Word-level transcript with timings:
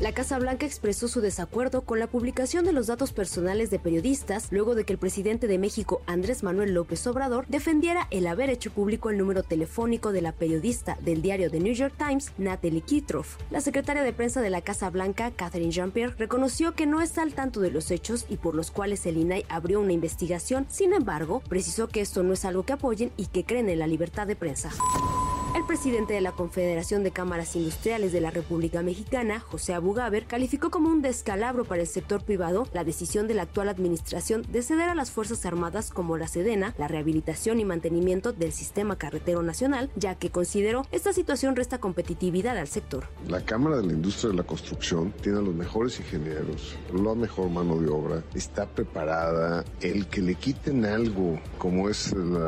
La 0.00 0.12
Casa 0.12 0.38
Blanca 0.38 0.64
expresó 0.64 1.08
su 1.08 1.20
desacuerdo 1.20 1.80
con 1.80 1.98
la 1.98 2.06
publicación 2.06 2.64
de 2.64 2.72
los 2.72 2.86
datos 2.86 3.12
personales 3.12 3.68
de 3.70 3.80
periodistas 3.80 4.46
luego 4.52 4.76
de 4.76 4.84
que 4.84 4.92
el 4.92 4.98
presidente 4.98 5.48
de 5.48 5.58
México, 5.58 6.02
Andrés 6.06 6.44
Manuel 6.44 6.72
López 6.72 7.04
Obrador, 7.08 7.46
defendiera 7.48 8.06
el 8.12 8.28
haber 8.28 8.48
hecho 8.48 8.70
público 8.70 9.10
el 9.10 9.18
número 9.18 9.42
telefónico 9.42 10.12
de 10.12 10.22
la 10.22 10.30
periodista 10.30 10.96
del 11.00 11.20
diario 11.20 11.50
The 11.50 11.58
New 11.58 11.74
York 11.74 11.94
Times, 11.98 12.30
Natalie 12.38 12.82
Kitroff. 12.82 13.38
La 13.50 13.60
secretaria 13.60 14.04
de 14.04 14.12
prensa 14.12 14.40
de 14.40 14.50
la 14.50 14.60
Casa 14.60 14.88
Blanca, 14.88 15.32
Catherine 15.32 15.72
Jean-Pierre, 15.72 16.14
reconoció 16.16 16.76
que 16.76 16.86
no 16.86 17.00
está 17.00 17.22
al 17.22 17.34
tanto 17.34 17.58
de 17.58 17.72
los 17.72 17.90
hechos 17.90 18.24
y 18.28 18.36
por 18.36 18.54
los 18.54 18.70
cuales 18.70 19.04
el 19.04 19.16
INAI 19.16 19.46
abrió 19.48 19.80
una 19.80 19.94
investigación. 19.94 20.66
Sin 20.68 20.92
embargo, 20.92 21.42
precisó 21.48 21.88
que 21.88 22.02
esto 22.02 22.22
no 22.22 22.34
es 22.34 22.44
algo 22.44 22.62
que 22.62 22.74
apoyen 22.74 23.10
y 23.16 23.26
que 23.26 23.44
creen 23.44 23.68
en 23.68 23.80
la 23.80 23.88
libertad 23.88 24.28
de 24.28 24.36
prensa. 24.36 24.70
El 25.58 25.64
presidente 25.64 26.14
de 26.14 26.20
la 26.20 26.30
Confederación 26.30 27.02
de 27.02 27.10
Cámaras 27.10 27.56
Industriales 27.56 28.12
de 28.12 28.20
la 28.20 28.30
República 28.30 28.80
Mexicana, 28.80 29.40
José 29.40 29.74
Abugaber, 29.74 30.24
calificó 30.26 30.70
como 30.70 30.88
un 30.88 31.02
descalabro 31.02 31.64
para 31.64 31.82
el 31.82 31.88
sector 31.88 32.22
privado 32.22 32.68
la 32.72 32.84
decisión 32.84 33.26
de 33.26 33.34
la 33.34 33.42
actual 33.42 33.68
administración 33.68 34.46
de 34.48 34.62
ceder 34.62 34.88
a 34.88 34.94
las 34.94 35.10
Fuerzas 35.10 35.44
Armadas 35.44 35.90
como 35.90 36.16
la 36.16 36.28
Sedena 36.28 36.76
la 36.78 36.86
rehabilitación 36.86 37.58
y 37.58 37.64
mantenimiento 37.64 38.32
del 38.32 38.52
sistema 38.52 38.94
carretero 38.98 39.42
nacional, 39.42 39.90
ya 39.96 40.14
que 40.14 40.30
consideró 40.30 40.86
esta 40.92 41.12
situación 41.12 41.56
resta 41.56 41.78
competitividad 41.78 42.56
al 42.56 42.68
sector. 42.68 43.08
La 43.26 43.44
Cámara 43.44 43.78
de 43.78 43.86
la 43.88 43.94
Industria 43.94 44.30
de 44.30 44.36
la 44.36 44.44
Construcción 44.44 45.12
tiene 45.22 45.38
a 45.38 45.42
los 45.42 45.56
mejores 45.56 45.98
ingenieros, 45.98 46.76
la 46.94 47.16
mejor 47.16 47.50
mano 47.50 47.80
de 47.80 47.88
obra, 47.88 48.22
está 48.32 48.64
preparada. 48.64 49.64
El 49.80 50.06
que 50.06 50.22
le 50.22 50.36
quiten 50.36 50.84
algo 50.84 51.40
como 51.58 51.88
es 51.88 52.12
el 52.12 52.38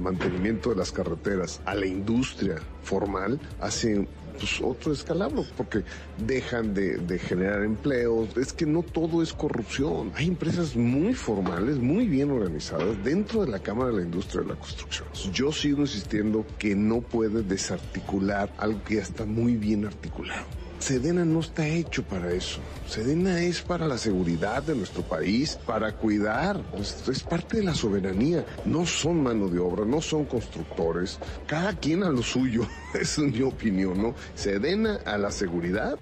mantenimiento 0.00 0.70
de 0.70 0.76
las 0.76 0.90
carreteras 0.90 1.60
a 1.64 1.76
la 1.76 1.86
industria 1.86 2.15
industria 2.16 2.56
formal 2.82 3.38
hace 3.60 4.06
pues, 4.38 4.60
otro 4.62 4.92
escalabro, 4.92 5.44
porque 5.56 5.82
dejan 6.18 6.74
de, 6.74 6.96
de, 6.98 7.18
generar 7.18 7.62
empleos. 7.62 8.36
Es 8.36 8.52
que 8.52 8.66
no 8.66 8.82
todo 8.82 9.22
es 9.22 9.32
corrupción. 9.32 10.12
Hay 10.14 10.28
empresas 10.28 10.76
muy 10.76 11.14
formales, 11.14 11.78
muy 11.78 12.06
bien 12.06 12.30
organizadas 12.30 13.02
dentro 13.04 13.44
de 13.44 13.50
la 13.50 13.58
Cámara 13.58 13.90
de 13.90 13.96
la 13.98 14.02
Industria 14.02 14.42
de 14.42 14.48
la 14.48 14.56
Construcción. 14.56 15.08
Yo 15.32 15.52
sigo 15.52 15.82
insistiendo 15.82 16.46
que 16.58 16.74
no 16.74 17.00
puede 17.00 17.42
desarticular 17.42 18.52
algo 18.58 18.82
que 18.84 18.96
ya 18.96 19.02
está 19.02 19.24
muy 19.24 19.56
bien 19.56 19.84
articulado. 19.86 20.65
Sedena 20.78 21.24
no 21.24 21.40
está 21.40 21.66
hecho 21.66 22.02
para 22.02 22.32
eso. 22.32 22.60
Sedena 22.88 23.40
es 23.40 23.62
para 23.62 23.86
la 23.88 23.98
seguridad 23.98 24.62
de 24.62 24.74
nuestro 24.74 25.02
país, 25.02 25.58
para 25.66 25.92
cuidar. 25.92 26.62
Es 26.78 27.22
parte 27.22 27.58
de 27.58 27.64
la 27.64 27.74
soberanía. 27.74 28.44
No 28.64 28.86
son 28.86 29.22
mano 29.22 29.48
de 29.48 29.58
obra, 29.58 29.84
no 29.84 30.00
son 30.00 30.24
constructores. 30.24 31.18
Cada 31.46 31.72
quien 31.74 32.02
a 32.02 32.10
lo 32.10 32.22
suyo. 32.22 32.66
es 32.94 33.18
mi 33.18 33.42
opinión, 33.42 34.00
¿no? 34.00 34.14
Sedena 34.34 35.00
a 35.04 35.18
la 35.18 35.30
seguridad 35.30 35.98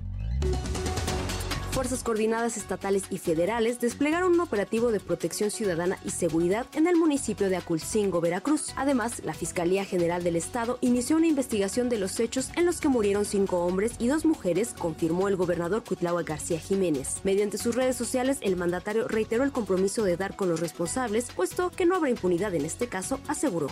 Fuerzas 1.75 2.05
coordinadas 2.05 2.56
estatales 2.56 3.03
y 3.11 3.19
federales 3.19 3.80
desplegaron 3.80 4.34
un 4.34 4.41
operativo 4.41 4.92
de 4.92 5.00
protección 5.00 5.50
ciudadana 5.50 5.98
y 6.05 6.11
seguridad 6.11 6.66
en 6.75 6.86
el 6.86 6.94
municipio 6.94 7.50
de 7.50 7.56
Aculcingo, 7.56 8.20
Veracruz. 8.20 8.72
Además, 8.77 9.25
la 9.25 9.34
Fiscalía 9.34 9.84
General 9.84 10.22
del 10.22 10.36
Estado 10.36 10.78
inició 10.83 11.16
una 11.16 11.27
investigación 11.27 11.89
de 11.89 11.98
los 11.98 12.20
hechos 12.20 12.50
en 12.55 12.64
los 12.64 12.81
que 12.81 12.86
murieron 12.86 13.25
cinco 13.25 13.66
hombres 13.66 13.94
y 13.98 14.06
dos 14.06 14.25
mujeres, 14.25 14.72
confirmó 14.78 15.27
el 15.27 15.34
gobernador 15.34 15.83
Cuitlahua 15.83 16.22
García 16.22 16.61
Jiménez. 16.61 17.16
Mediante 17.25 17.58
sus 17.58 17.75
redes 17.75 17.97
sociales, 17.97 18.38
el 18.42 18.55
mandatario 18.55 19.09
reiteró 19.09 19.42
el 19.42 19.50
compromiso 19.50 20.05
de 20.05 20.16
dar 20.16 20.36
con 20.36 20.48
los 20.48 20.61
responsables, 20.61 21.33
puesto 21.34 21.70
que 21.70 21.86
no 21.86 21.97
habrá 21.97 22.09
impunidad 22.09 22.55
en 22.55 22.66
este 22.66 22.86
caso, 22.86 23.19
aseguró. 23.27 23.66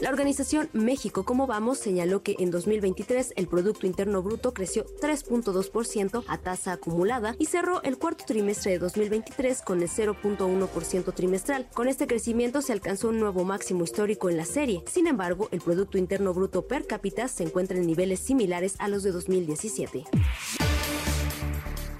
La 0.00 0.10
organización 0.10 0.68
México 0.72 1.24
Como 1.24 1.46
Vamos 1.46 1.78
señaló 1.78 2.22
que 2.22 2.36
en 2.38 2.50
2023 2.50 3.34
el 3.36 3.46
Producto 3.46 3.86
Interno 3.86 4.22
Bruto 4.22 4.52
creció 4.52 4.84
3.2% 5.00 6.24
a 6.26 6.38
tasa 6.38 6.72
acumulada 6.72 7.36
y 7.38 7.46
cerró 7.46 7.82
el 7.82 7.96
cuarto 7.96 8.24
trimestre 8.26 8.72
de 8.72 8.78
2023 8.80 9.62
con 9.62 9.82
el 9.82 9.88
0.1% 9.88 11.14
trimestral. 11.14 11.68
Con 11.74 11.88
este 11.88 12.06
crecimiento 12.06 12.60
se 12.60 12.72
alcanzó 12.72 13.08
un 13.08 13.20
nuevo 13.20 13.44
máximo 13.44 13.84
histórico 13.84 14.28
en 14.28 14.36
la 14.36 14.44
serie. 14.44 14.82
Sin 14.90 15.06
embargo, 15.06 15.48
el 15.52 15.60
Producto 15.60 15.96
Interno 15.96 16.34
Bruto 16.34 16.66
per 16.66 16.86
cápita 16.86 17.28
se 17.28 17.44
encuentra 17.44 17.78
en 17.78 17.86
niveles 17.86 18.20
similares 18.20 18.74
a 18.78 18.88
los 18.88 19.04
de 19.04 19.12
2017. 19.12 20.04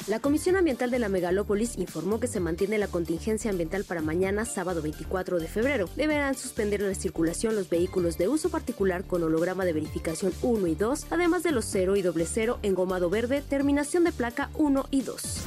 La 0.07 0.21
Comisión 0.21 0.57
Ambiental 0.57 0.91
de 0.91 0.99
la 0.99 1.09
Megalópolis 1.09 1.79
informó 1.79 2.21
que 2.21 2.27
se 2.27 2.39
mantiene 2.39 2.77
la 2.77 2.89
contingencia 2.89 3.51
ambiental 3.51 3.85
para 3.85 4.03
mañana, 4.03 4.45
sábado 4.45 4.83
24 4.83 5.41
de 5.41 5.49
febrero. 5.49 5.89
Deberán 5.97 6.35
suspender 6.35 6.83
la 6.83 6.95
circulación 6.95 7.55
los 7.55 7.71
vehículos 7.71 8.19
de 8.19 8.29
uso 8.29 8.51
particular 8.51 9.05
con 9.05 9.23
holograma 9.23 9.65
de 9.65 9.73
verificación 9.73 10.35
1 10.43 10.67
y 10.67 10.75
2, 10.75 11.07
además 11.09 11.43
de 11.43 11.53
los 11.53 11.65
0 11.65 11.97
y 11.97 12.03
doble 12.03 12.27
0 12.27 12.59
engomado 12.63 13.09
verde, 13.09 13.41
terminación 13.41 14.05
de 14.05 14.13
placa 14.13 14.51
1 14.57 14.89
y 14.91 15.01
2. 15.01 15.45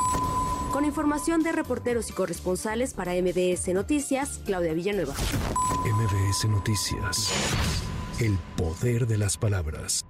Con 0.74 0.86
información 0.86 1.44
de 1.44 1.52
reporteros 1.52 2.10
y 2.10 2.14
corresponsales 2.14 2.96
para 2.96 3.14
MBS 3.14 3.68
Noticias, 3.76 4.42
Claudia 4.44 4.74
Villanueva. 4.74 5.14
MBS 5.86 6.46
Noticias. 6.50 7.32
El 8.20 8.40
poder 8.58 9.06
de 9.06 9.20
las 9.20 9.38
palabras. 9.38 10.04